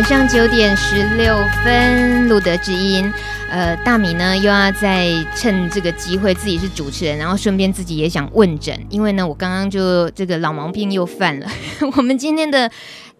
[0.00, 3.12] 晚上九点十六分，路德知音，
[3.50, 11.46] 呃，大米呢又要再趁这个机会，自己是主持人，然后顺便自己也想问诊，因为呢，我刚刚就这个老毛病又犯了。
[11.98, 12.70] 我们今天的。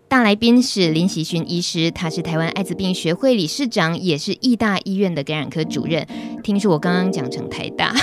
[0.08, 6.04] 大来宾是林喜勋医师，他是台湾艾滋病学会理事长，也是义大医院的感染科主任。
[6.42, 7.94] 听说我刚刚讲成台大，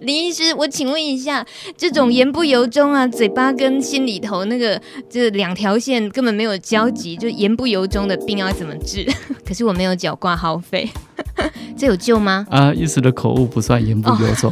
[0.00, 1.44] 林医师，我请问一下，
[1.76, 9.06] 这种言不由衷啊，嘴巴跟心里头那个这两条线根本没有交集，就言不由衷的病要怎么治？
[9.44, 10.88] 可是我没有缴挂号费。
[11.76, 12.46] 这有救吗？
[12.50, 14.50] 啊，医师的口误不算言不由衷。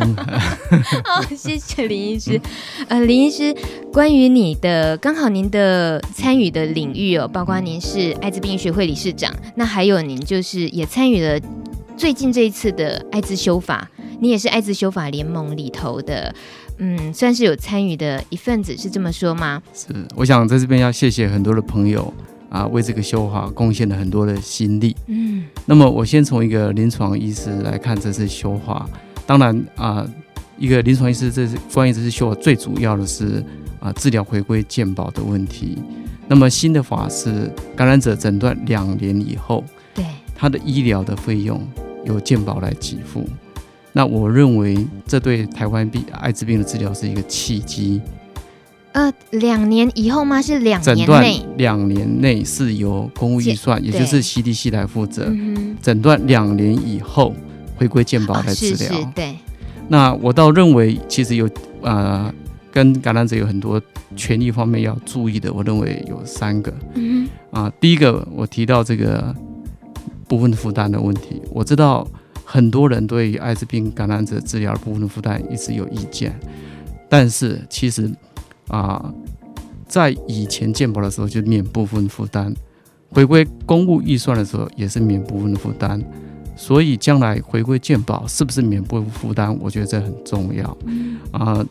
[1.05, 2.41] 好， 谢谢林医师。
[2.89, 3.55] 呃，林医师，
[3.93, 11.41] 关于你的刚好您的参与的领域哦，包括您是艾滋病学会理事长，那还有您就是也参与了
[11.97, 13.89] 最近这一次的艾滋修法，
[14.21, 16.35] 你也是艾滋修法联盟里头的，
[16.79, 19.63] 嗯，算是有参与的一份子，是这么说吗？
[19.75, 22.13] 是，我想在这边要谢谢很多的朋友。
[22.49, 24.97] 啊，为这个修法贡献了很多的心力。
[25.09, 28.89] 嗯，那么我先从一个临床医师来看这次修法。
[29.27, 30.07] 当然啊，
[30.57, 33.45] 一个临床医师这是关于这次修法最主要的是
[33.81, 35.77] 啊，治疗回归健保的问题。
[36.29, 41.61] 那么新的法是感染者诊断两年以后，对他的医疗的费用
[42.05, 43.29] 由健保来给付。
[43.97, 47.99] 那我认为这对台湾病艾滋病的治疗是一个契机。
[48.93, 50.43] 呃，两年以后吗？
[50.43, 51.43] 是两年内？
[51.57, 55.33] 两年内是由公务预算，也就是 CDC 来负责。
[55.81, 57.35] 诊断两年以后
[57.79, 58.75] 回归健保来治疗。
[58.75, 59.35] 哦，是是，对。
[59.89, 61.49] 那我倒认为，其实有
[61.81, 62.31] 呃，
[62.71, 63.81] 跟感染者有很多
[64.15, 65.51] 权利方面要注意的。
[65.51, 66.71] 我认为有三个。
[66.97, 69.35] 嗯啊、呃，第一个我提到这个
[70.29, 71.41] 部分负担的问题。
[71.51, 72.07] 我知道
[72.47, 76.35] 很多人对于艾滋病感染者治疗的部分负担一直有意见，
[77.11, 78.11] 但是其实。
[78.69, 79.15] 啊，
[79.87, 82.53] 在以前健保的时候就免部分负担，
[83.11, 86.03] 回归公务预算的时候也是免部分负担，
[86.57, 89.57] 所以将来回归健保是不是免部分负担？
[89.61, 90.77] 我觉得这很重要。
[91.31, 91.65] 啊，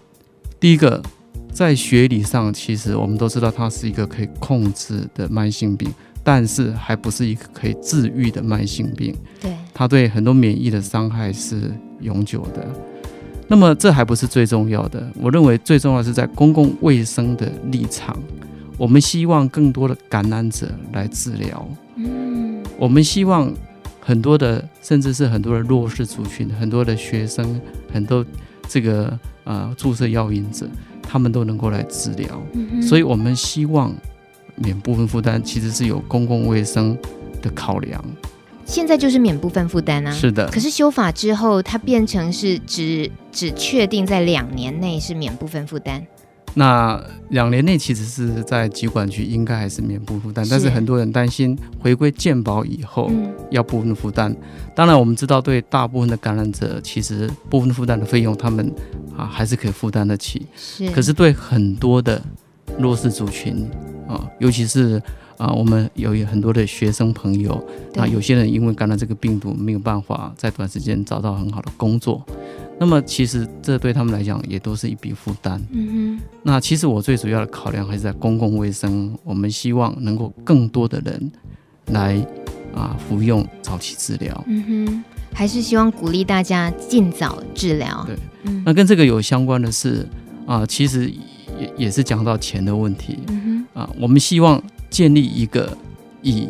[0.57, 1.03] 第一个，
[1.51, 9.13] 在学理上，其实我们都知道它是一个可以控制的慢性病，但是还不是一个可以治愈的慢性病。
[9.41, 12.65] 对，它对很多免疫的伤害是永久的。
[13.47, 18.17] 那么这还不是最重要的，我认为最重要的是在公共卫生的立场，
[18.77, 21.67] 我们希望更多的感染者来治疗。
[21.97, 23.53] 嗯，我们希望
[23.99, 27.61] 很多的，甚至是很多的弱势族群，很多的学生，
[27.93, 28.25] 很多
[28.67, 30.65] 这个呃注射药引者，
[31.03, 32.41] 他们都能够来治疗。
[32.53, 33.93] 嗯，所以我们希望
[34.55, 36.97] 免部分负担，其实是有公共卫生
[37.43, 38.03] 的考量。
[38.65, 40.47] 现在就是免部分负担啊，是的。
[40.47, 46.05] 可是修法之后，它变成是只只确定在两年内是免部分负担。
[46.55, 46.99] 那
[47.29, 53.11] 两年内其实是在疾管局应该还是免部分负担，但是很多人担心回归健保以后
[53.51, 54.35] 要部分负担。
[54.73, 58.73] 当然我们知道，对大部分的感染者，其实部分负担的费用他们
[59.15, 60.47] 啊还是可以负担得起。
[60.55, 60.89] 是。
[60.89, 62.21] 可是对很多的
[62.79, 63.69] 弱势族群
[64.07, 65.01] 啊，尤其是。
[65.37, 67.61] 啊，我们有很多的学生朋友，
[67.93, 72.25] 那，有些人因为感染这个病毒，没有办法在短时间找到很好的工作，
[72.79, 75.61] 那么其实这对他们来讲也都是一笔负担。
[75.71, 76.25] 嗯哼。
[76.43, 81.31] 那其实我最主要的考量还是在公共卫生，我们希望能够更多的人
[81.87, 82.25] 来
[82.73, 84.43] 啊服用早期治疗。
[84.47, 85.03] 嗯哼。
[85.33, 88.05] 还是希望鼓励大家尽早治疗。
[88.07, 88.15] 对。
[88.43, 88.63] 嗯。
[88.65, 90.07] 那跟这个有相关的是
[90.45, 91.11] 啊，其实
[91.59, 93.19] 也也是讲到钱的问题。
[93.27, 93.81] 嗯哼。
[93.81, 94.63] 啊，我们希望。
[94.89, 95.77] 建立一个
[96.21, 96.47] 以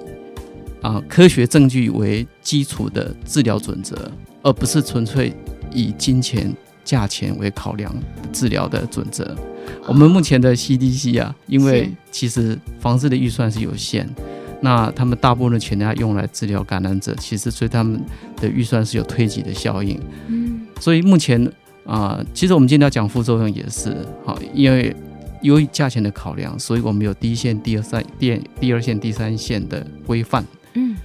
[0.81, 5.33] 啊科学证据为基础的治疗准则，而不是纯粹
[5.71, 6.53] 以金钱
[6.83, 7.93] 价钱为考量
[8.31, 9.35] 治疗的准则。
[9.87, 14.07] 我们目前的 CDC 啊，因为其实防治的预算是有限，
[14.61, 17.99] 那他们大部分的钱要用来治疗感染者，其实所以他们
[18.37, 19.99] 的预算是有推挤的效应。
[20.27, 21.51] 嗯，所以目前
[21.85, 24.95] 啊，其实我们今天要讲副作用也是好，因为。
[25.45, 30.43] 由于价钱的考量，所以我们有第一线、第二三、第第二线、第三线的规范。
[30.73, 30.95] 嗯，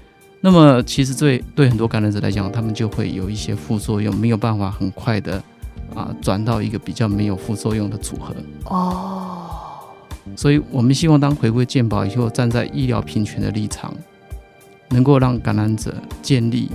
[0.40, 5.42] 那么其实对对很多感染者来讲，他们就会有一些副作用，没有办法很快的
[5.94, 8.34] 啊转到一个比较没有副作用的组合。
[8.64, 9.50] 哦，
[10.34, 13.94] 所以我们希望当回归健保以后，站在医疗平权的立场，
[14.88, 16.70] 能够让感染者建立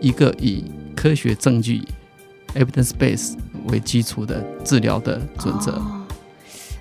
[0.00, 1.82] 一个以科学证据
[2.54, 3.34] （evidence base）
[3.66, 5.72] 为基础的治疗的准则。
[5.72, 5.97] 哦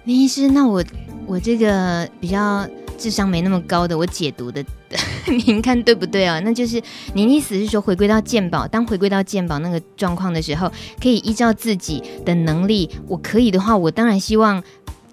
[0.07, 0.81] 林医师，那我
[1.25, 2.65] 我这个比较
[2.97, 4.63] 智商没那么高的，我解读的，
[5.45, 6.39] 您看对不对啊？
[6.45, 6.81] 那就是
[7.13, 10.71] 您意思是说，回归到健保，当回归到健保那个状况的时候，
[11.01, 14.63] 可以依照自己的能力，我可以的话，我当然希望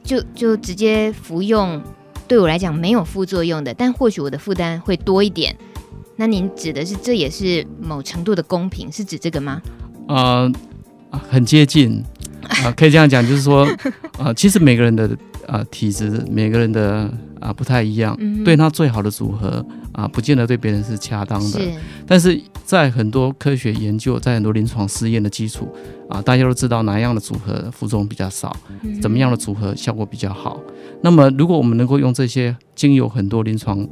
[0.04, 1.82] 就就直接服用
[2.28, 5.56] 对我来讲没有副作用的，但或许我的负担会多一点。
[6.14, 9.60] 那您指的是这也是某程度的公平，是指这个吗？
[10.06, 10.48] 呃，
[11.10, 12.00] 很接近
[12.44, 13.64] 啊、呃，可以这样讲，就是说
[14.18, 15.06] 啊、 呃，其实每个人的
[15.46, 17.02] 啊、呃、体质，每个人的
[17.40, 19.48] 啊、呃、不太一样，嗯、对他最好的组合
[19.92, 21.60] 啊、呃，不见得对别人是恰当的。
[21.60, 21.72] 是，
[22.06, 25.68] 但是在很多科学研究，在很多临床试验的基础
[26.08, 30.60] 啊、呃，大家都知道哪样的组合副作用比较少，嗯、怎么样的组合效果比较好。
[31.02, 33.86] 那么，如果我们能够用这些经有很多临床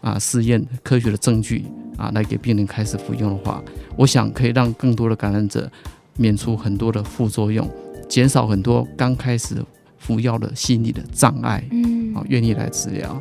[0.00, 1.64] 啊试验科学的证据
[1.96, 3.60] 啊，来给病人开始服用的话，
[3.96, 5.68] 我想可以让更多的感染者
[6.16, 7.68] 免除很多的副作用，
[8.08, 9.56] 减少很多刚开始
[9.98, 13.20] 服药的心理的障碍，嗯，啊，愿意来治疗啊，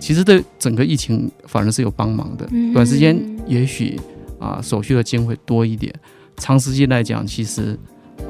[0.00, 2.48] 其实对整个疫情反而是有帮忙的。
[2.72, 3.98] 短时间也许
[4.38, 5.94] 啊手续的金会多一点，
[6.36, 7.78] 长时间来讲，其实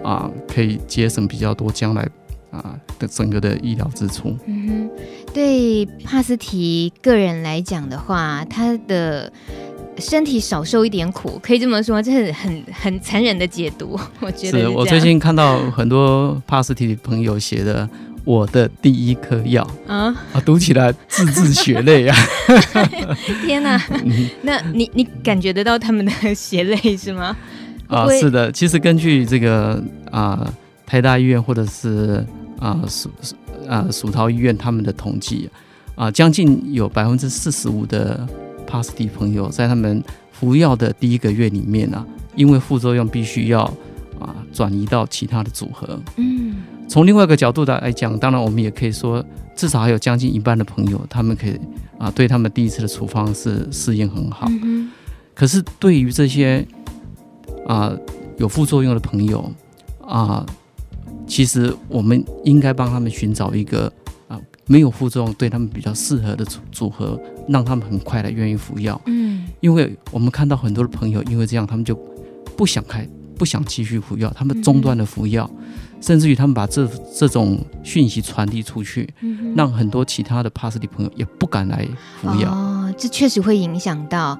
[0.02, 2.08] 啊可以节省比较多将来。
[2.50, 4.91] 啊的整个的医疗支出，嗯哼，
[5.32, 9.32] 对帕斯提个人来讲的话，他的
[9.98, 13.98] 身体少受一点苦，可以这么说，这是很很残忍的解读。
[14.20, 17.87] 我觉得是，是我最近看到很多帕斯提的朋友写的
[18.25, 22.16] 《我的第一颗药》啊啊，读起来字字血泪啊！
[23.44, 23.82] 天哪，
[24.42, 27.37] 那你你感觉得到他们的血泪是吗？
[27.88, 30.52] 啊，是的，其实根据这个啊
[30.87, 32.25] 台大医院或者是。
[32.60, 32.78] 啊，
[33.66, 35.48] 啊，蜀桃医院他们的统计
[35.94, 38.28] 啊，将近有百分之四十五的
[38.70, 42.06] 帕斯蒂朋友在他们服药的第一个月里面啊，
[42.37, 43.62] 因为副作用必须要
[44.20, 46.00] 啊转移到其他的组合。
[46.17, 49.25] 嗯，从另外一个角度的来讲，当然我们也可以说，
[49.56, 51.58] 至少还有将近一半的朋友，他们可以
[51.99, 54.46] 啊对他们第一次的处方是适应很好。
[54.62, 54.90] 嗯，
[55.34, 56.66] 可是对于这些
[57.66, 57.93] 啊
[58.38, 59.52] 有副作用的朋友
[60.06, 60.46] 啊。
[61.26, 64.10] 其实我们应该帮他们寻找一个啊
[64.70, 69.00] 没有副作用、对他们比较适合的组组合，让他们很快的愿意服药。
[69.06, 71.99] 嗯，因为我们看到很多的朋友因为这样，他们就
[72.56, 73.05] 不想开，
[73.37, 75.50] 不想继续服药，他们中断了服药。
[75.58, 75.67] 嗯
[76.00, 81.87] 甚至于他们把这这种讯息传递出去，嗯，让很多其他的帕斯蒂朋友也不敢来
[82.19, 82.50] 服药。
[82.50, 82.69] 哦，
[83.00, 84.38] 这确实会影响到。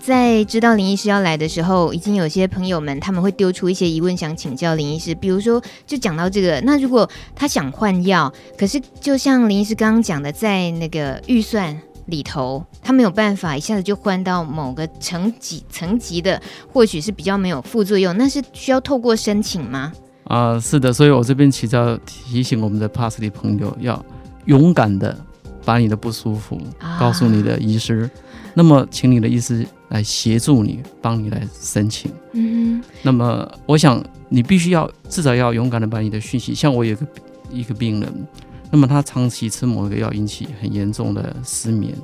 [0.00, 5.14] 在知道林医师要来的时候，已经有些朋友们他们会丢出一些疑问，想请教林医师。
[5.14, 19.92] 比如说，就讲到这个，那如果他想换药，可是就像林医师刚刚讲的，在那个预算里头，他没有办法一下子就换到某个层级层级的，或许是比较没有副作用，那是需要透过申请吗？
[20.24, 24.04] 啊、是的，所以我这边其实要提醒我们的帕斯蒂朋友，要
[24.46, 25.16] 勇敢的
[25.64, 26.60] 把你的不舒服
[26.98, 28.10] 告诉你的医师，啊、
[28.54, 32.10] 那么请你的医师来协助你，帮你来申请。
[32.32, 37.06] 嗯，那么我想你必须要至少要勇敢的把你的讯息，像我有个
[37.50, 38.26] 一个病人，
[38.70, 41.94] 那么他长期吃某一个药引起很严重的失眠，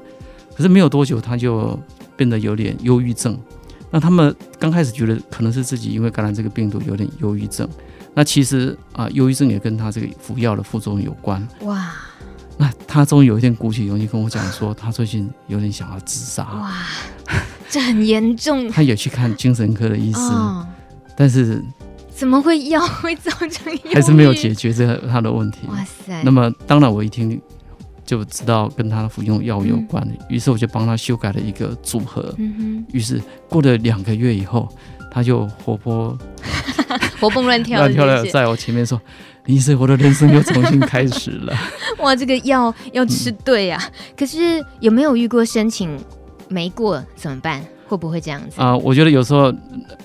[0.54, 1.78] 可是没有多久他就
[2.16, 3.38] 变得有点忧郁症。
[3.90, 7.66] 那他们刚开始觉得可能是自己因为感染这个病毒有点忧郁症。
[8.12, 11.46] 那其实啊，忧郁症也跟他这个服药的副作用有关。
[11.62, 11.92] 哇！
[12.58, 16.42] 那他终于有一天鼓起勇气跟我讲说，他最近有点想要自杀。
[16.42, 16.84] 哇！
[17.70, 18.68] 这很严重。
[18.72, 20.66] 他有去看精神科的医生，哦、
[21.16, 21.62] 但是
[22.12, 23.72] 怎么会药 会造成？
[23.92, 25.60] 还是没有解决这个他的问题。
[25.68, 26.20] 哇塞！
[26.24, 27.40] 那么当然我一听
[28.04, 32.34] 就知道跟他的服用药物有关，于、嗯、是我就帮他修改了一个组合。
[32.38, 32.86] 嗯哼。
[32.92, 34.68] 于是过了两个月以后，
[35.12, 36.18] 他就活泼。
[37.20, 39.00] 活蹦乱跳，乱跳的在我前面说
[39.48, 41.56] ：“医生，我的人生又重新开始了。
[41.98, 44.14] ”哇，这个药要吃对呀、啊嗯！
[44.16, 45.98] 可是有没有遇过申请
[46.48, 47.64] 没过怎么办？
[47.88, 48.60] 会不会这样子？
[48.60, 49.50] 啊、呃，我觉得有时候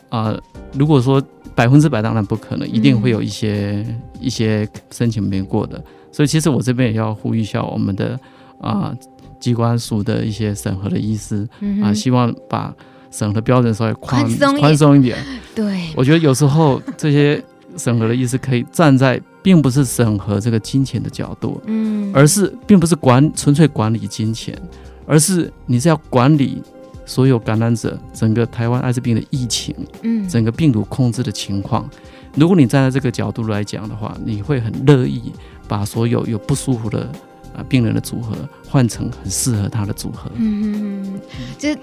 [0.08, 0.42] 啊、呃，
[0.74, 1.22] 如果说
[1.54, 5.84] 百分之百当然不可能，一定会有一些、嗯、一些申请没过的。
[6.12, 8.18] 所以其实我这边也要呼吁一下我们的
[8.62, 8.98] 啊、呃、
[9.42, 11.48] 机关署的一些审核的医师
[11.84, 12.74] 啊、希望把。
[13.12, 14.28] 审核标准稍微宽
[14.60, 15.16] 宽松一点，
[15.54, 17.40] 对，我觉得有时候这些
[17.78, 24.58] 审核的意思可以站在并不是审核这个金钱的角度，嗯，而是并不是管纯粹管理金钱，
[25.06, 26.64] 而是你是要管理
[27.06, 31.88] 所有感染者整个台湾艾滋病的疫情，嗯，整个病毒控制的情况。
[32.36, 35.32] 如果你站在这个角度来讲的话，你会很乐意
[35.68, 37.08] 把所有有不舒服的。
[37.56, 38.36] 啊，病人的组合
[38.68, 40.30] 换成很适合他的组合。
[40.36, 41.20] 嗯，
[41.58, 41.78] 这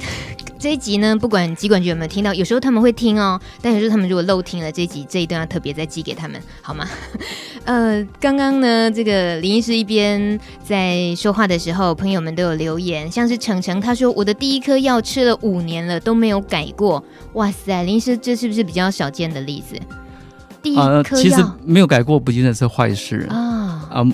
[0.59, 6.87] 这一集呢，不管疾管局有没有听到，有时候他们会听哦，但有时候他们如果漏听了这一集，这一段要特别再寄给他们，好吗？
[7.65, 17.03] 呃，刚刚呢，这个林医师一边在说话的时候，朋友们都有留言，像是程程他说，我的第一颗药吃了五年了都没有改过，
[17.35, 19.79] 哇塞，林医师这是不是比较少见的例子？
[20.62, 24.05] 第一颗药、呃、其实没有改过，不见得是坏事啊啊。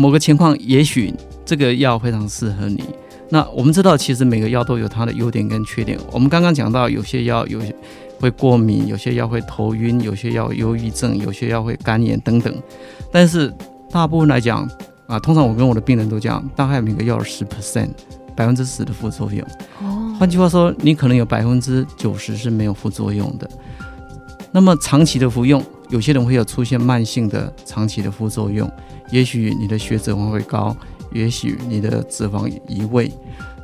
[0.00, 1.12] 某个情况，也许
[1.44, 2.82] 这个药非常适合你。
[3.28, 5.98] 那我们知道，其实每个药都有它的优点跟缺点。
[6.10, 7.76] 我们刚刚讲到，有些药有些
[8.18, 12.50] 会过敏，有些药会头晕，有些药忧郁症，有些药会肝炎等等。
[13.12, 13.52] 但是
[13.90, 14.66] 大部分来讲
[15.06, 17.90] 啊，通常我跟我的病人都讲，大概每个药有十 percent，
[18.34, 19.46] 百分之十的副作用。
[19.82, 20.16] 哦。
[20.18, 23.46] 换句话说，你可能有百分之九十是没有副作用的。
[24.50, 28.70] 那么长期的服用，有些人会有出现慢性的长期的副作用，
[29.10, 30.74] 也许你的血脂会高。
[31.12, 33.10] 也许你的脂肪移位，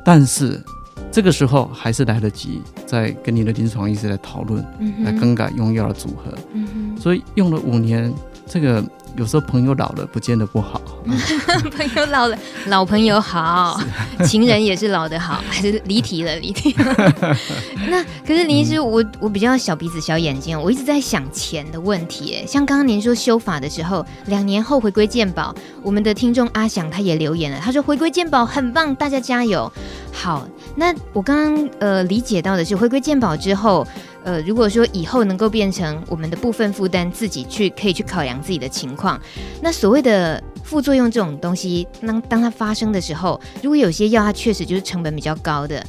[0.03, 0.61] 但是
[1.09, 6.37] 这个时候还是来得及再跟你的临床医师来讨论，嗯、来更改用药的组合。
[6.51, 8.13] 嗯、所以用了五年，
[8.45, 8.83] 这个。
[9.17, 10.79] 有时候朋友老了，不见得不好。
[11.75, 13.79] 朋友老了，老朋友好，
[14.23, 16.95] 情人也是老的好， 还是离题了，离题了。
[17.89, 22.43] 那可是林医师，我我比较小鼻子小眼睛，我一直在想钱的问题。
[22.47, 29.71] 像刚刚您说修法的时候，两年后回归健保，我们的听众阿翔他也留言了，他说回归健保很棒，大家加油。
[30.13, 30.47] 好，
[30.77, 33.85] 那我刚刚呃理解到的是，回归健保之后。
[34.23, 39.17] 呃，如果说以后能够变成我们的部分负担，自己去可以去考量自己的情况，
[39.61, 45.81] 那所谓的副作用这种东西，当当它发生的时候，如果有些药它确实就是成本比较高的，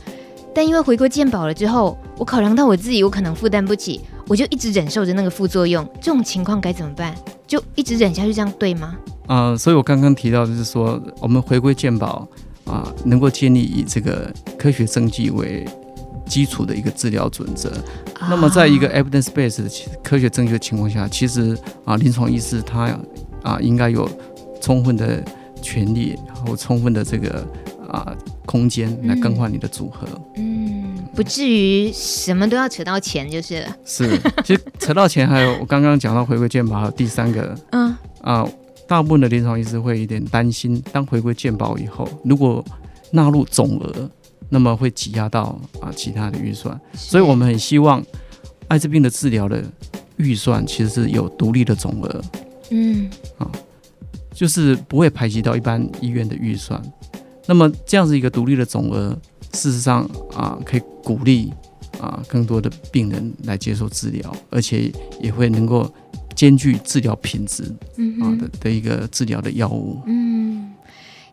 [0.54, 7.12] 但因为回归健保了之后，我考量到我自己我可能负担不起，我就一直忍受着那个副作用，这种情况该怎么办？
[7.44, 8.96] 就一直忍下去，这样对吗？
[9.26, 12.24] 啊、所以我刚刚提到就是说，我们回归健保
[12.68, 15.66] 啊、呃，能够建立以这个科学证据为。
[16.28, 17.72] 基础的一个治疗准则。
[18.20, 21.56] 那么，在一个 evidence base 的科学证据的情况下，其实
[21.86, 22.94] 啊，临床医师他
[23.42, 24.06] 啊应该有
[24.60, 25.24] 充分的
[25.62, 27.46] 权利和充分的这个
[27.88, 30.06] 啊空间来更换你的组合。
[30.36, 33.76] 嗯，不至于什么都要扯到钱就是了。
[33.86, 38.46] 是，其实扯到钱还有我刚刚讲到回归健保，还有第三个，嗯啊，
[38.88, 42.64] 大部分的临床医师会有点担心，当回归健保以后，如果
[43.12, 44.10] 纳入总额。
[44.50, 48.02] 那么会挤压到啊其他的预算，所以我们很希望
[48.68, 49.62] 艾滋病的治疗的
[50.16, 52.22] 预算其实是有独立的总额，
[52.70, 53.46] 嗯，啊，
[54.32, 56.82] 就是不会排挤到一般医院的预算。
[57.44, 59.14] 那么这样子一个独立的总额，
[59.52, 61.52] 事实上啊可以鼓励
[62.00, 64.90] 啊更多的病人来接受治疗，而且
[65.20, 65.92] 也会能够
[66.34, 67.64] 兼具治疗品质
[68.20, 70.00] 啊的的一个治疗的药物。
[70.06, 70.74] 嗯。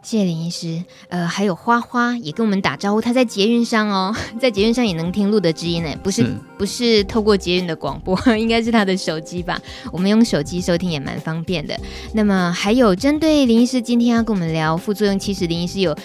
[0.03, 9.59] 谢谢林医师，呃，还有花花也跟我们打招呼，他在捷运上哦， 在捷运上也能听路德知音呢，不是，是不是透过捷运的广播， 应该是他的手机吧？
[9.91, 11.75] 我们用手机收听也蛮方便的。
[12.13, 15.97] 那么还有针对林医师今天要跟我们聊副作用，其实林医师有。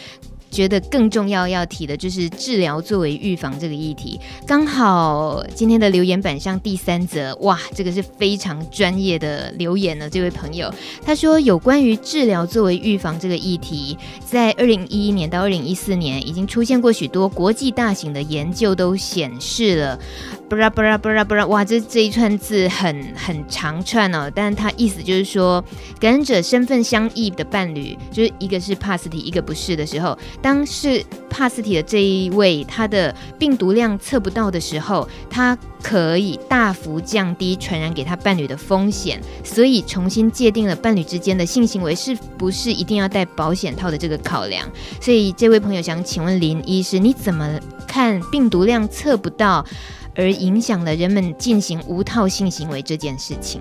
[0.50, 4.20] 觉得更重要要提的就是治疗作为预防这个议题。
[4.46, 10.10] 刚好今天的留言板上第三则，哇，这个是非常专业的留言呢。
[10.10, 10.72] 这位朋友
[11.04, 19.98] 他说，有关于治疗作为预防这个议题，在二零一一年到二零一四年已经出现过许多国际大型的研究，都显示了。
[20.50, 25.64] 布拉布拉布拉布拉，哇，这这一串字很很长串哦，但是它意思就是说，
[26.00, 44.68] 感染者身份相异的伴侣，就是一个是帕斯提，一个不是的时候，当是帕斯体的这一位，他的病毒量测不到的时候，他可以大幅降低传染给他伴侣的风险，所以重新界定了伴侣之间的性行为是不是一定要戴保险套的这个考量。
[45.00, 49.64] 所以这位朋友想请问林医师，你怎么看病毒量测不到？
[50.16, 53.60] 而影响了人们进行无套性行为这件事情。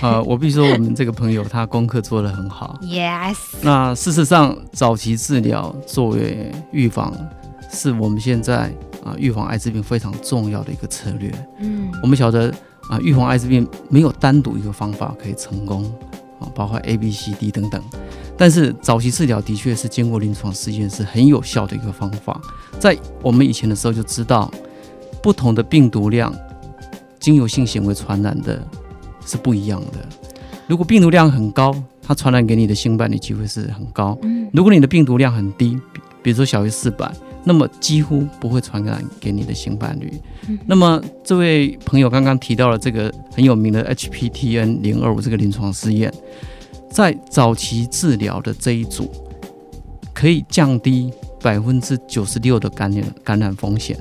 [0.00, 2.78] 呃，我必须说，我们这个朋友他功课做得很好。
[2.82, 3.36] Yes。
[3.60, 7.14] 那事实上，早期治疗作为预防，
[7.70, 8.72] 是我们现在
[9.04, 11.30] 啊预防艾滋病非常重要的一个策略。
[11.58, 11.92] 嗯。
[12.02, 12.52] 我们晓得
[12.88, 15.84] 啊，预防艾滋病没有单独一个方法可以成功
[16.40, 17.82] 啊，包括 A、B、C、D 等等。
[18.36, 22.40] 但是早期治疗的确是经过临床试验是很有效的一个方法。
[22.80, 24.50] 在我们以前的时候就知道。
[25.22, 26.34] 不同的病毒量，
[27.20, 28.60] 经由性行为传染的
[29.26, 30.08] 是不一样的。
[30.66, 34.18] 如果病毒量很高，它传染给你的性伴侣机会是很高。
[34.52, 35.78] 如果你的病毒量很低，
[36.22, 37.10] 比如说小于四百，
[37.44, 40.12] 那么几乎不会传染给你的性伴侣。
[40.66, 46.12] 那么这位朋友刚刚提到了这个很有名的 HPTN 零二五这个临床试验，
[46.90, 49.10] 在早期治疗的这一组，
[50.14, 53.96] 可以降低百分之九十六的感染感染风险。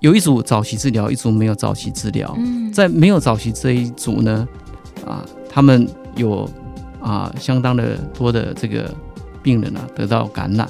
[0.00, 2.36] 有一组早期治疗，一组没有早期治疗。
[2.72, 4.46] 在没有早期这一组呢，
[5.06, 6.48] 啊，他们有
[7.00, 8.92] 啊相当的多的这个
[9.42, 10.68] 病人啊得到感染，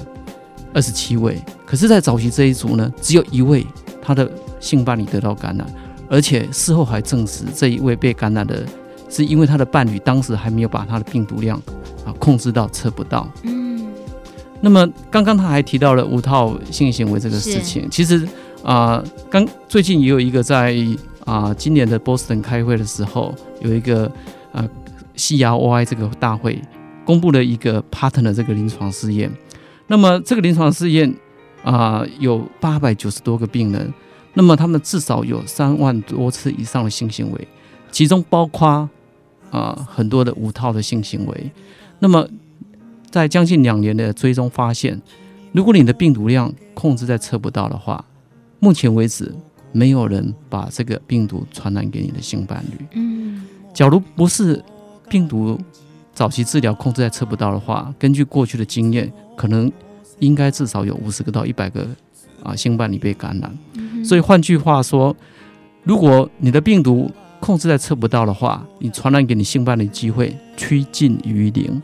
[0.73, 1.41] 二十七位。
[1.65, 3.65] 可是，在早期这一组呢，只有一位
[4.01, 5.67] 他的性伴侣得到感染，
[6.09, 8.65] 而且事后还证实这一位被感染的
[9.09, 11.61] 是因为他的伴侣当时还没有把他的病毒量
[12.05, 13.29] 啊控制到测不到。
[13.43, 13.85] 嗯，
[14.61, 18.27] 那么刚刚他还提到了无套性行为这个事情，其实
[18.67, 20.75] 啊，刚、最近也有一个在
[21.23, 24.11] 啊、今年的波士顿开会的时候，有一个
[24.51, 24.69] 呃
[25.15, 26.61] CROI 这个大会
[27.05, 29.31] 公布了一个 partner 的这个临床试验。
[29.87, 31.15] 那么这个临床试验
[31.63, 33.93] 啊、有八百九十多个病人，
[34.33, 37.47] 那么他们至少有三万多次以上的性行为，
[37.89, 38.89] 其中包括
[39.49, 41.51] 啊、很多的无套的性行为，
[41.99, 42.27] 那么。
[43.09, 45.01] 在将近两年的追踪发现，
[45.53, 48.03] 如果你的病毒量控制在测不到的话，
[48.59, 49.33] 目前为止
[49.71, 52.85] 没有人把这个病毒传染给你的性伴侣。
[52.93, 54.63] 嗯，假如不是
[55.09, 55.59] 病毒
[56.13, 59.71] 早期治疗控制在测不到的话，根据过去的经验，可能
[60.19, 61.87] 应该至少有五十个到一百个
[62.41, 63.57] 啊性伴侣被感染。
[63.73, 65.15] 嗯，所以换句话说，
[65.83, 71.81] 如果你的病毒控制在测不到的话，你传染给你性伴侣的机会趋近于零。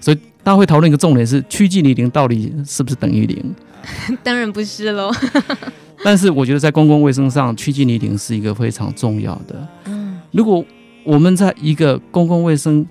[0.00, 3.54] 所以大家会讨论一个重点是趋近于零到底是不是等于零？
[4.22, 5.10] 当然不是喽。
[6.02, 9.68] 但是我觉得在公共卫生上，趋近于零是一个非常重要的。
[9.84, 10.64] 嗯，如果
[11.04, 12.86] 我们在一个公共卫生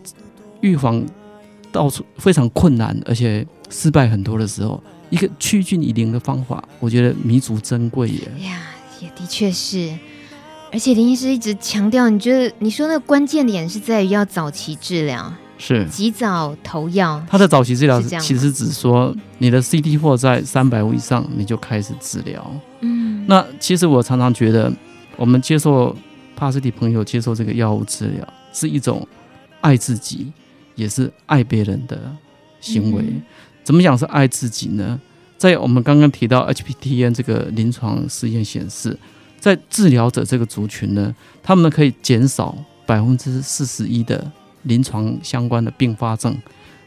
[0.62, 1.04] 预防
[1.72, 8.32] 到处非常困难，而且失败很多的时候，一个趋近于零的方法，我觉得弥足珍贵耶。
[8.46, 8.62] 呀，
[9.02, 9.92] 也的确是。
[10.72, 15.34] 而且林医师一直强调，你觉得你说那个关键点是在于要早期治疗。
[15.60, 22.52] 是及早投药，它的早期治疗其实只说你的 CT 或在三百五以上，你就开始治疗。
[22.80, 24.72] 嗯，那其实我常常觉得，
[25.18, 25.96] 我们接受
[26.36, 29.06] 帕斯蒂朋友接受这个药物治疗，是一种
[29.60, 30.32] 爱自己，
[30.76, 32.00] 也是爱别人的
[32.62, 33.04] 行为。
[33.06, 33.22] 嗯、
[33.64, 35.00] 怎么讲是爱自己呢？
[35.38, 38.98] 在我们刚刚提到 HPTN 这个临床试验显示，
[39.40, 41.14] 在治疗者这个族群呢，
[41.44, 44.32] 他们可以减少百分之四十一的。
[44.64, 46.38] 临床相关的并发症，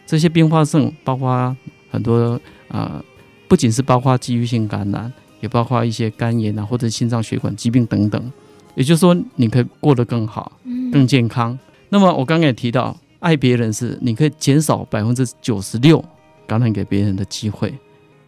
[0.07, 1.57] 这些并发症包括
[1.91, 2.33] 很多
[2.69, 3.05] 啊、呃，
[3.49, 8.33] 不仅是包括机愈性感染，也包括一些肝炎啊或者心脏血管疾病等等。
[8.75, 10.53] 也就是说，你可以过得更好，
[10.93, 11.53] 更健康。
[11.53, 11.59] 嗯、
[11.91, 16.03] 那么我刚刚也提到，爱别人是你可以减少百分之九十六
[16.47, 17.73] 感染给别人的机会。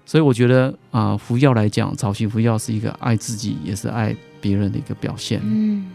[0.04, 5.40] 所以我觉得啊、呃，服药来讲，早期服药是一个爱自己也是爱别人的一个表现。
[5.42, 5.86] 嗯。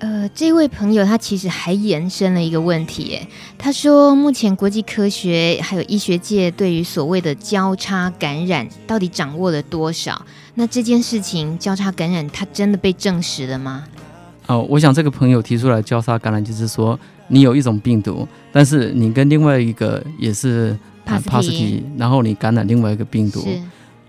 [0.00, 10.24] 呃，这位朋友他其实还延伸了一个问题，哎，他说目前国际科学还有医学界对于所谓的交叉感染到底掌握了多少？
[10.54, 13.84] 那这件事情交叉感染，它真的被证实了吗？
[14.46, 23.46] 哦，我想这个朋友提出来交叉感染，就是说你有一种病毒，但是你跟另外一个也是帕斯提，然后你感染另外一个病毒。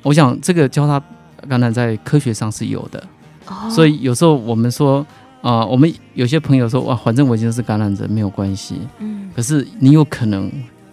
[0.04, 1.04] 我想这个交叉
[1.50, 3.04] 感染在科学上是有的，
[3.48, 5.06] 哦，所以有时候我们说。
[5.42, 8.80] 啊、呃，我们有些朋友说哇，反正我已经是感染者，没有关系。
[9.00, 10.48] 嗯，可是你有可能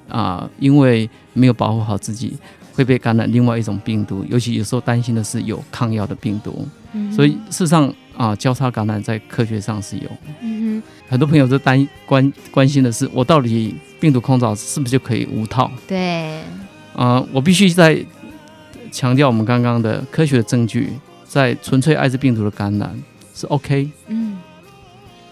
[0.08, 2.36] 啊、呃，因为没有保护好自己，
[2.72, 4.24] 会被感染另外一种病毒。
[4.28, 6.66] 尤其有时候担心的是有抗药的病毒。
[6.94, 10.08] 嗯，所以事实上啊、呃，交叉感染在科学上是有。
[10.40, 15.70] 嗯哼，很多朋友都担关关心的是，我到底病毒控制是不是就可以无套？
[15.86, 16.38] 对。
[16.94, 18.02] 啊、呃，我必须在
[18.90, 20.88] 强调我们刚刚的科学的证据，
[21.26, 22.98] 在纯粹艾滋病毒的感染。
[23.34, 24.27] 是 OK，嗯，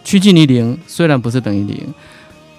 [0.06, 1.76] 趋近于零，虽然不是等于零，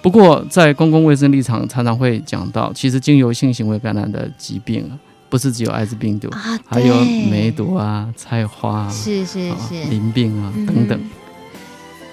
[0.02, 4.86] 不过在公共卫生立场常常会讲到，其实经由性行为感染的疾病，
[5.30, 6.94] 不是只有艾滋病毒，啊、还有
[7.30, 11.00] 梅毒啊、菜花啊，是是是，淋病啊、嗯、等等。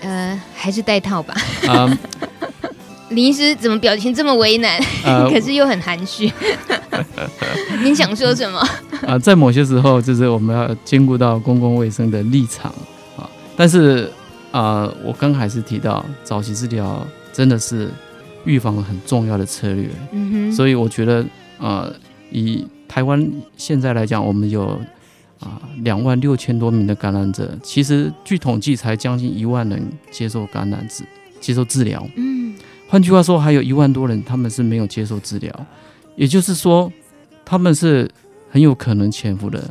[0.03, 1.35] 呃，还是戴套吧。
[1.67, 1.99] 啊，
[3.09, 4.81] 林医师怎么表情这么为难？
[5.03, 6.31] 呃、 可是又很含蓄。
[7.83, 8.57] 您想说什么？
[8.59, 8.69] 啊、
[9.01, 12.73] 呃，在某些时候，就是我们要兼顾到公共卫生的立场
[13.17, 13.29] 啊。
[13.57, 14.09] 但是
[14.55, 17.89] 啊、呃，我刚还是提到早期治疗真的是
[18.45, 19.89] 预防很重要的策略。
[20.13, 20.51] 嗯哼。
[20.53, 21.21] 所以我觉得
[21.59, 21.95] 啊、呃，
[22.31, 24.79] 以台湾现在来讲，我们有
[25.41, 31.03] 啊两万六千多名的感染者，其实据统计才将近一万人接受感染治
[31.41, 32.07] 接受治疗。
[32.15, 32.55] 嗯。
[32.87, 35.53] 换句话说，还有一万多人他们是没有接受治疗，
[36.15, 36.89] 也就是说，
[37.43, 38.09] 他们是
[38.49, 39.69] 很有可能潜伏的。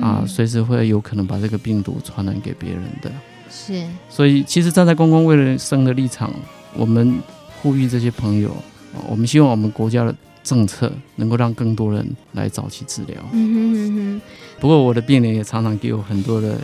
[0.00, 3.12] 啊，随时会有可能把这个病毒传染给别人的。
[3.52, 6.32] 是，所以其实站在公共卫生的立场，
[6.74, 7.20] 我们
[7.60, 8.50] 呼吁这些朋友，
[9.06, 13.16] 我们希望我们国家的政策能够让更多人来早期治疗。
[13.32, 14.20] 嗯哼哼哼。
[14.58, 16.56] 不过我的病人也常常给我很多的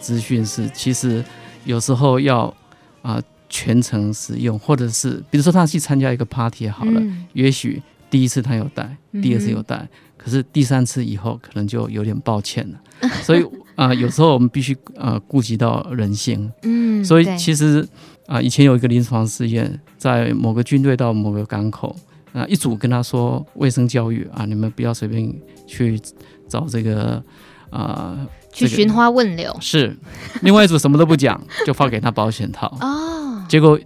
[0.00, 1.24] 资讯，是其实
[1.64, 2.54] 有时候要
[3.02, 9.76] 啊全程使用，或者是比如说他去参加一个 party 好了，嗯、也许第一次他有带，第二次有带。
[9.76, 9.88] 嗯
[10.26, 12.80] 可是第三次以后，可能就有点抱歉了。
[13.22, 16.50] 所以啊、呃，有时候我们必须啊顾及到人性。
[16.62, 17.80] 嗯，所以其实
[18.26, 21.94] 啊、呃，以前有一个临床试验，在某个军队到某个港口，
[22.32, 25.32] 啊，一组跟他说卫生教育啊，你们不要随便
[25.66, 26.00] 去
[26.48, 27.22] 找这个
[27.70, 28.16] 啊，
[28.52, 29.96] 去寻花问柳是。
[30.42, 33.44] 另外一组什么都不讲，就发给他保险套哦。
[33.48, 33.78] 结果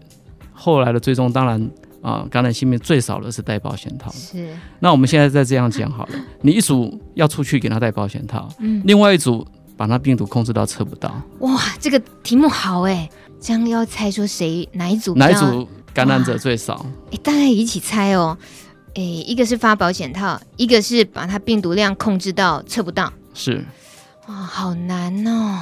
[0.53, 4.11] 后来的最终，当然啊，感染性病最少的是戴保险套。
[4.13, 4.49] 是。
[4.79, 9.47] 那我们现在再这样讲好了，你一组要出去给他戴保险套，嗯，另外一组
[9.81, 11.11] 把那病毒控制到测不到。
[11.39, 13.09] 哇，这个题目好哎，
[13.41, 15.67] 这样要猜说谁哪一组哪一组？
[15.95, 18.37] 感染者最少，哎，大家一起猜哦，
[18.95, 23.65] 哎，一个是发保险套，一个是把它病毒量控制到测不到，是，
[24.29, 25.59] 哇，好难哦，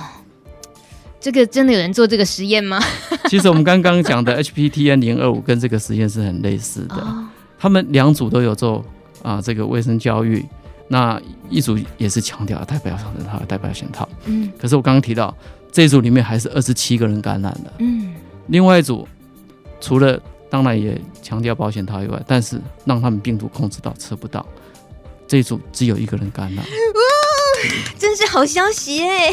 [1.21, 2.81] 这个真的有人做这个实验吗？
[3.31, 7.25] 其实我们刚刚讲的 HPTN 零二五跟这个实验是很类似的，哦、
[7.57, 8.85] 他们两组都有做
[9.23, 10.45] 啊这个卫生教育，
[10.89, 15.35] 那一组也是强调戴保险套，戴保险套，嗯，可是我刚刚提到
[15.71, 18.15] 这一组里面还是二十七个人感染了，嗯，
[18.49, 19.07] 另外一组。
[19.81, 20.21] 除了
[20.51, 24.45] 当然也强调保险套以外，但是让他们病毒控制到吃不到，
[25.25, 26.65] 这一组只有一个人感染，
[27.99, 29.31] 真是好消息哎！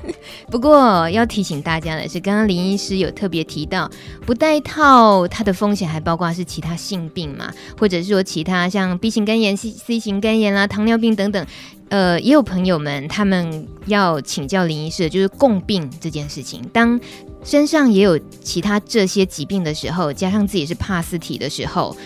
[0.50, 3.90] 不过要提醒大家的是，刚刚林医师有特别提到，
[4.26, 11.46] 不戴套它的风险还包括是其他性病嘛，或者是说其他像 B 型肝炎、C C 型肝炎啦、糖尿病等等。
[11.88, 17.00] 呃，也有朋友们他们要请教林医师，就是共病这件事情，当。
[17.44, 21.96] 身上也有其他这些疾病的时候，加上自己是帕斯体的时候，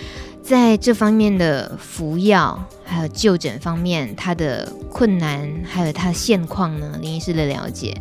[0.46, 6.96] 在这方面的服药还有就诊方面，它的困难还有它的现况呢？
[7.02, 7.92] 林医师的了解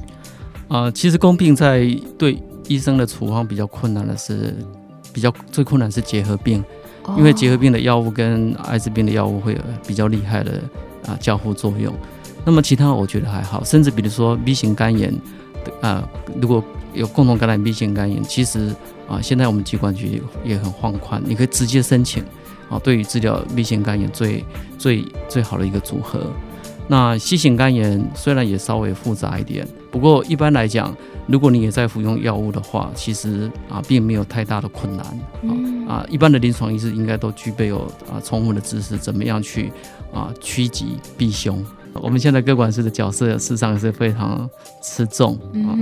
[0.67, 1.88] 啊、其实共病在
[2.19, 4.55] 对医生的处方比较困难的是，
[5.12, 6.63] 比较最困难是结核病，
[7.17, 10.62] 因为结核病的药物跟艾滋病的药物会有比较厉害的
[11.08, 11.91] 啊、交互作用。
[12.45, 15.12] 那么其他我觉得还好，甚至比如说 B 型肝炎
[15.81, 16.08] 啊、
[16.39, 18.71] 如果有共同感染 B 型肝炎，其实
[19.07, 22.23] 啊，现在我们疾管局也很放宽，你可以直接申请
[22.69, 22.79] 啊。
[22.83, 24.43] 对于治疗 B 型肝炎最
[24.77, 26.21] 最最好的一个组合。
[26.87, 35.03] 那 C 型肝炎虽然也稍微复杂一点，不过一般来讲，如果你也在服用药物的话，其实啊并没有太大的困难
[35.87, 35.95] 啊。
[35.95, 39.71] 啊，一般的临床医师应该都具备有啊充分的知识，怎么样去
[40.13, 41.65] 啊趋吉避凶。
[41.95, 44.47] 我们现在各管师的角色，事实上是非常
[44.83, 45.33] 吃重
[45.65, 45.73] 啊。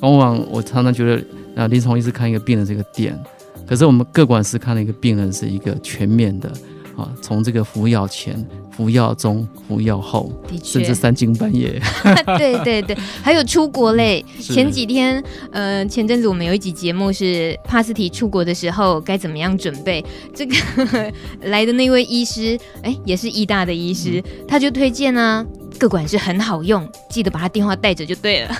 [0.00, 3.18] 往往我常常觉得，啊，临床医师看一个病人是一个点，
[3.66, 6.48] 可是我们各管师看了一个病人是一个全面的
[6.96, 11.80] 啊，从这个服药前、服药中、服药后，甚至三更半夜。
[12.38, 14.24] 对对对，还有出国嘞。
[14.40, 20.04] 前几天，呃，前阵子我们有一集节目是帕斯提出国的时候该怎么样准备。
[20.34, 20.54] 这个
[21.50, 25.44] 来的那位医师，哎，也是医大的医师，嗯、他就推荐呢，
[25.78, 28.50] 个管师很好用，记得把他电话带着就对了。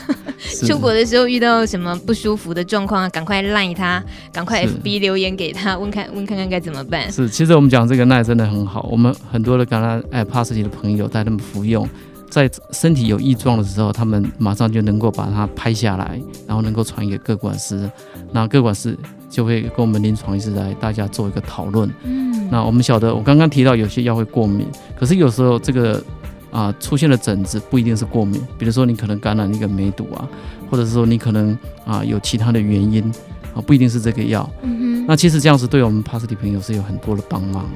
[0.66, 7.10] 出国的时候遇到什么不舒服的状况啊，赶快赖他，赶快 FB 留言给他，问看问看看该怎么办。
[7.10, 11.88] 是，其实我们讲这个赖真的很好，我们很多的感染哎帕斯提的朋友带他们服用，
[12.28, 17.90] 在身体有异状的时候，他们马上就能够把它拍下来，然后能够传给各管师，
[18.32, 18.96] 那各管师
[19.30, 21.88] 就会跟我们临床医师来大家做一个讨论。
[22.02, 24.66] 嗯，那我们晓得，我刚刚提到有些药会过敏，
[24.98, 26.02] 可是有时候这个。
[26.54, 30.28] 啊，出现了疹子不一定是过敏，比如说你可能感染一个梅毒啊，
[30.70, 33.02] 或者是说你可能啊有其他的原因
[33.52, 34.48] 啊，不一定是这个药。
[35.06, 37.68] 那其实这样子对我们帕斯提朋友是有很多的帮忙。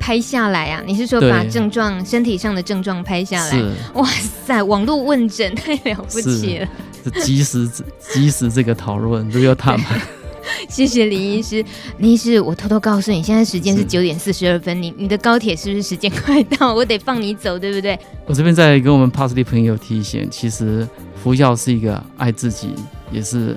[0.00, 0.82] 拍下来啊？
[0.84, 3.50] 你是说把症状、身体上的症状拍下来？
[3.50, 3.72] 是。
[3.94, 4.04] 哇
[4.44, 6.68] 塞，网络问诊太了不起了。
[7.04, 7.70] 是及时
[8.00, 9.86] 及时这个讨论，这个他们。
[10.68, 11.64] 谢谢林医师，
[11.98, 16.74] 林医师，我偷偷告诉你，现在时间是九点四十二分，你你的高铁是不是时间快到？
[16.74, 17.98] 我得放你走，对不对？
[18.26, 20.86] 我这边再跟我们帕斯提朋友提醒，其实
[21.22, 22.70] 服药是一个爱自己，
[23.10, 23.56] 也是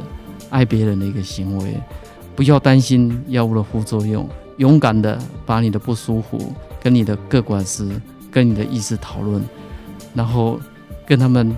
[0.49, 1.77] 爱别人的一个行为，
[2.35, 7.89] 不要担心药物的副作用，勇敢的把你的不舒服跟你的各管师、
[8.31, 9.43] 跟你的医师讨论，
[10.13, 10.59] 然后
[11.05, 11.55] 跟他们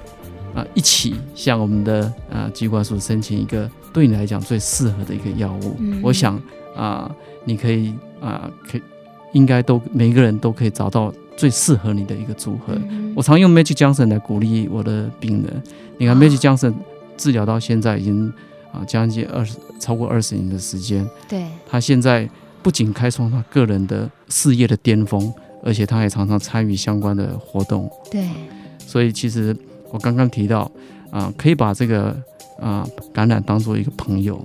[0.54, 3.70] 啊一起向我们的啊机关所申请一个。
[3.92, 6.36] 对你来讲最适合的一个药物，嗯、我想
[6.76, 7.90] 啊、呃，你可以
[8.22, 8.82] 啊、呃，可以
[9.34, 12.74] 应该都每一个人都可以找到最适合你的一个组合。
[12.90, 15.64] 嗯、我常用 Magic Johnson 来鼓励我的病人。
[15.98, 16.74] 你看 Magic Johnson
[17.18, 18.32] 治疗到现在已经
[18.72, 21.08] 啊将近二十超过二十年的时间。
[21.28, 22.30] 对，他现在
[22.62, 27.90] 不仅开创他个人的事业的巅峰，而且他也常常参与相关的活动。
[28.12, 28.28] 对，
[28.86, 29.56] 所以其实
[29.92, 30.62] 我刚刚提到
[31.10, 32.16] 啊、呃，可以把这个。
[32.60, 34.44] 啊，感染当做一个朋友，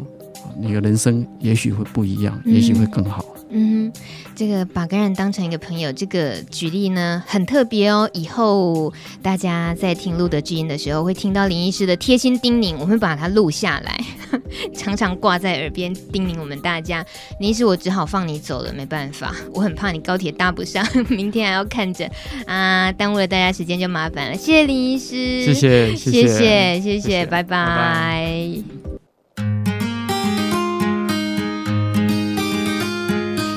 [0.59, 3.25] 你的人生也许会不一样，嗯、也许会更好。
[3.57, 3.93] 嗯，
[4.35, 8.11] 这个把感染当成一个朋友，这个举例呢很特别哦。
[8.13, 14.05] 以后大家在听路德知音的时候，会听到林医师的贴心叮咛，我们会把它录下来，
[14.75, 17.07] 常常挂在耳边叮咛我们大家。
[17.39, 22.11] 林医师，我只好放你走了，没办法，我很怕你高铁搭不上， 明天还要看着
[22.47, 24.37] 啊，耽误了大家时间就麻烦了。
[24.37, 27.65] 谢谢林医师，谢谢，谢谢，谢谢，谢谢，拜拜。
[27.65, 28.84] 拜拜。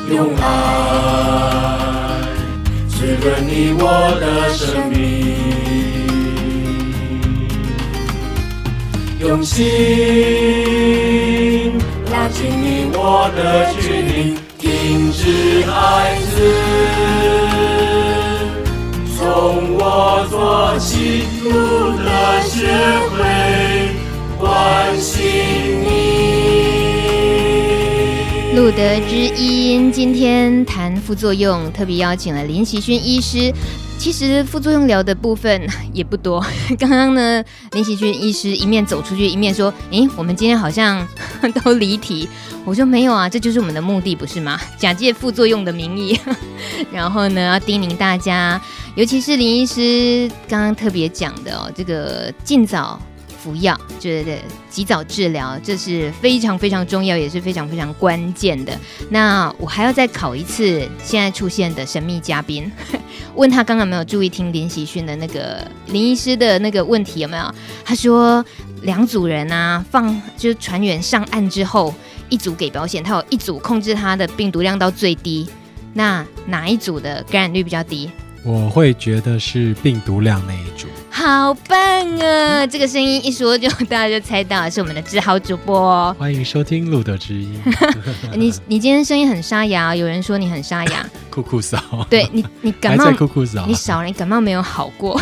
[0.09, 0.41] 用爱
[2.87, 3.83] 滋润你我
[4.21, 4.97] 的生命，
[9.19, 9.65] 用心
[12.09, 13.39] 拉近你我的
[13.81, 15.21] 距离，停止
[15.69, 16.35] 孩子，
[19.17, 21.49] 从我做起，路
[21.97, 22.07] 德
[22.47, 22.55] 学
[23.11, 23.17] 会
[24.39, 24.45] 关
[25.01, 25.16] 心
[28.77, 33.51] 德知音，今天谈副作用，特别邀请了林奇勋医师。
[33.97, 36.45] 其实副作用聊的部分也不多。
[36.77, 41.03] 刚刚呢，林奇勋医师一面走出去，一面说：“诶，我们今天好像
[41.63, 42.29] 都离题。”
[42.65, 44.61] 我说：“没有啊，这就是我们的目的，不是吗？
[44.77, 46.15] 假借副作用的名义，
[46.93, 48.61] 然后呢，要叮咛大家，
[48.93, 53.01] 尤其是林医师刚刚特别讲的哦，这个尽早。”
[53.47, 58.77] 服药，就是，及早治疗，这是非常非常重要，也是非常非常关键的。
[59.09, 62.69] 那我还要再考一次，现在出现的神秘嘉宾，
[63.35, 67.55] 问他刚刚没有注意听林喜讯的那个林医师的那个问题有没有？
[67.85, 68.43] 他说
[68.81, 71.95] 两组人啊，放就是船员上岸之后，
[72.27, 75.47] 一组给保险，他有一组控制他的病毒量到最低，
[75.93, 78.11] 那哪一组的感染率比较低？
[78.43, 80.87] 我会觉得是病毒量那一组。
[81.29, 81.77] 好棒
[82.21, 82.65] 啊！
[82.65, 86.15] 这个声音一说就大家就猜到是我们的志豪主播哦。
[86.17, 87.61] 欢迎收听路德之音。
[88.33, 91.05] 你你今天声音很沙哑，有人说你很沙哑。
[91.29, 92.07] 酷酷扫。
[92.09, 93.65] 对你你感冒酷酷扫。
[93.67, 95.19] 你少了，你感冒没有好过。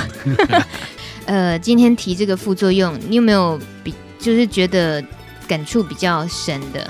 [1.25, 5.03] 呃，今天提这个副作用，你有没有比就是觉得
[5.47, 6.87] 感触比较深的？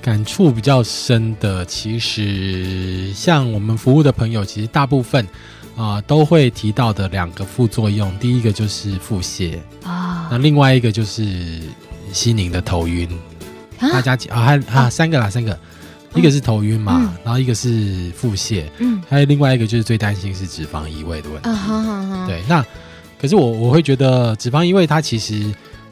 [0.00, 5.28] 感触比较深的，其实像我们服务的朋友，其实大部分。
[5.78, 9.56] 啊、呃，都会提到的两个副作用，第一个就是腹泻。
[9.84, 11.62] 啊，那另外一个就是
[12.12, 13.08] 西宁的头晕。
[13.78, 14.90] 啊、大家啊，还啊，啊。
[14.90, 15.56] 三个啦，三个，
[16.16, 21.48] 一个是头晕嘛，嗯、然后一个是腹泻，嗯，还有另外一个就是最担心是脂肪移位的问题。
[21.48, 22.60] 啊、好好好对，那
[23.20, 25.44] 可是我我会觉得脂肪移位它其实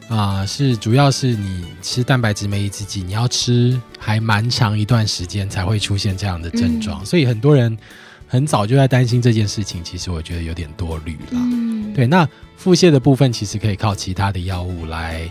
[0.09, 7.77] 啊、呃、是主要是你吃蛋白质酶抑制剂，你要吃还蛮长一段时间才会出现这样的症状，嗯、所以很多人。
[8.27, 11.31] 很早就在担心这件事情，其实我觉得有点多虑了。
[11.31, 15.29] 嗯，对，那腹泻的部分其实可以靠其他的药物来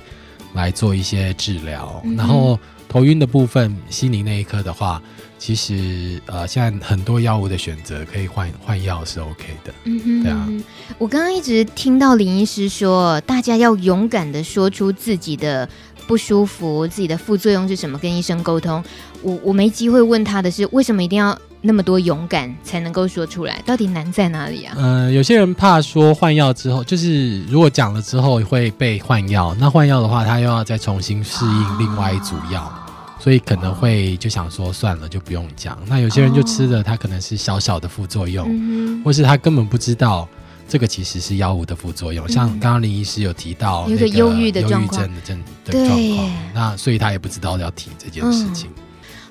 [0.54, 2.00] 来做一些治疗。
[2.04, 5.02] 嗯、然后头晕的部分，西宁那一颗的话，
[5.38, 9.74] 其实呃，现在很多药物的选择可以换换药是 OK 的。
[9.84, 10.48] 嗯哼，对啊。
[10.96, 15.68] 我刚刚一直听到林医师说，大家要勇敢的说出自己的
[16.06, 18.82] 不舒服，自己的副作用是什么，跟医生沟通。
[19.20, 21.38] 我我没机会问他的是，为什么一定要？
[21.62, 24.74] 那么多勇敢才能够说出来，到底难在哪里啊？
[24.76, 32.72] 嗯、呃，有些人怕说换药之后，就是如果讲了之后会被换药，那换药的话，他又要再重新适应另外一组药，哦、
[33.18, 35.76] 所以可能会就想说算了，就不用讲。
[35.86, 40.28] 那有些人就吃了，他可能是小小的副作用，哦、或是他根本不知道
[40.68, 42.26] 这个其实是药物的副作用。
[42.26, 48.70] 嗯、像刚刚林医师有提到那个忧郁的症的症的状况，那所以他也不知道要提这件事情。
[48.76, 48.82] 嗯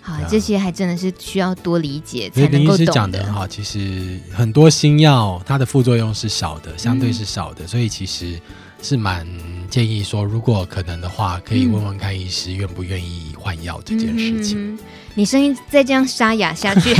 [0.05, 2.67] 好，这些还真的是需要多理解才能够懂的。
[2.67, 8.39] 林医师讲的很好，其实很多新药它的副作用是少的，相对是少的，嗯、所以其实
[8.83, 9.27] 是蛮
[9.67, 14.59] 建议说，如果可能的话，可以问问看医师愿不愿意换药这件事情。
[14.59, 14.79] 嗯嗯嗯、
[15.15, 16.93] 你声音再这样沙哑下去，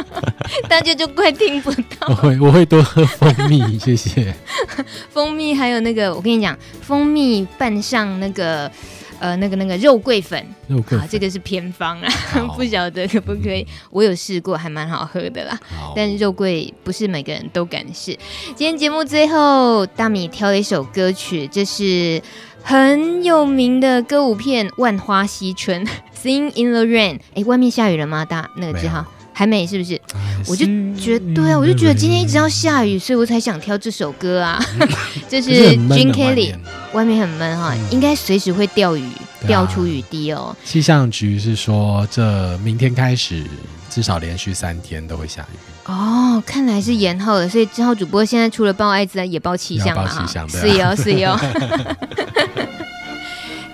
[0.66, 2.08] 大家就快听不到。
[2.08, 4.34] 我会我会多喝蜂蜜，谢谢。
[5.12, 8.72] 蜂蜜还有那个，我跟你讲，蜂蜜拌上那个。
[9.20, 12.08] 呃，那个那个肉桂粉，肉桂粉，好，这个是偏方啊，
[12.56, 13.64] 不晓得可不可以？
[13.90, 15.56] 我有试过，还蛮好喝的啦。
[15.94, 18.18] 但是肉桂不是每个人都敢试。
[18.56, 22.20] 今天节目最后，大米挑了一首歌曲，这是
[22.62, 25.84] 很有名的歌舞片《万花嬉春》，
[26.16, 27.20] Sing in the Rain。
[27.34, 28.24] 哎，外面下雨了吗？
[28.24, 29.04] 大那个志豪。
[29.40, 29.98] 还没是不是？
[30.46, 34.62] 我就觉得对啊，我就觉得今天一直要下雨，所以我才想挑这首歌啊。
[35.30, 36.54] 这是 Gene Kelly，
[36.92, 39.08] 外面很闷哈，应该随时会掉雨，
[39.46, 40.54] 掉出雨滴哦。
[40.62, 43.42] 气象局是说，这明天开始
[43.88, 45.56] 至少连续三天都会下雨。
[45.86, 50.26] 哦，看来是延后了，所以之后主播现在除了报艾滋，也报气象了哈。
[50.26, 51.40] 是哦，是哦。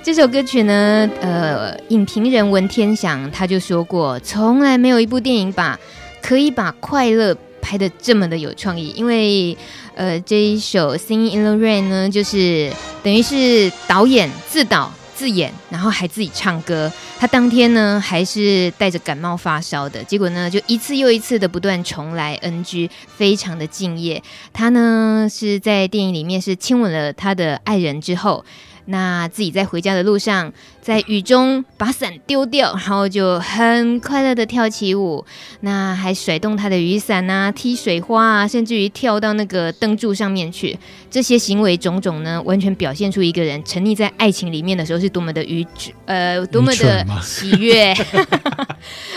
[0.07, 5.77] 这首歌曲呢，呃，影评人文天祥他就说过，从来没有一部电影把
[6.23, 9.59] 可以把快乐拍得这么的有创意，因为
[9.97, 16.93] 呃，这一首《Singing in the Rain》呢，就是等于是导演自导自演，然后还自己唱歌。
[17.19, 24.23] 他当天呢，还是带着感冒发烧的，结果呢，就一次又一次的不断重来 NG，非常的敬业。
[24.53, 28.45] 他呢是在电影里面是亲吻了他的爱人之后。
[28.87, 35.25] 那自己在回家的路上，在雨中把伞丢掉，然后就很快乐的跳起舞。
[35.61, 40.79] 那还甩动他的雨伞啊，踢水花啊，甚至于跳到那个灯柱上面去。
[41.11, 45.67] 这些行为种种呢，完全表现出一个人沉溺在爱情里面的时候是多么的愚
[46.05, 47.93] 呃，多么的喜悦。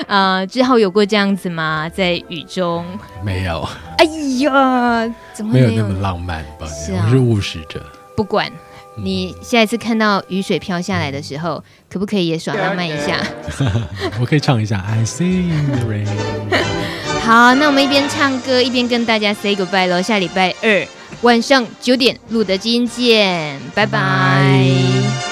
[0.07, 1.87] 呃，之后有过这样子吗？
[1.89, 2.83] 在雨中？
[3.23, 3.67] 没有。
[3.97, 4.05] 哎
[4.39, 6.65] 呀，怎么没有，没有那么浪漫吧？
[6.67, 7.85] 是啊，我是务实者。
[8.15, 8.51] 不管。
[9.03, 13.17] 你下一次看到雨水飘下来的时候，可不可以也耍浪漫一下？
[14.19, 16.05] 我可以唱一下《I See the Rain》。
[17.21, 20.01] 好，那我们一边唱歌一边跟大家 say goodbye 喽。
[20.01, 20.87] 下礼拜二
[21.21, 25.28] 晚上九点，路德基因见，拜拜。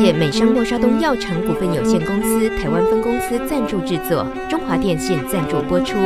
[0.00, 5.96] 谢美商默沙东药厂股份有限公司台湾分公司赞助制作，中华电信赞助播出。